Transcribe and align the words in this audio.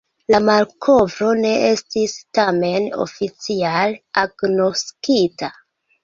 La 0.33 0.37
malkovro 0.43 1.25
ne 1.41 1.49
estis 1.65 2.15
tamen 2.37 2.87
oficiale 3.03 3.93
agnoskita. 4.23 5.51